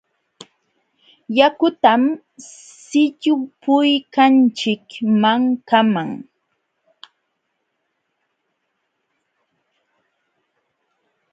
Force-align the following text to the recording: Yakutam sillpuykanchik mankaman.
Yakutam 1.37 2.01
sillpuykanchik 2.87 4.87
mankaman. 5.21 6.09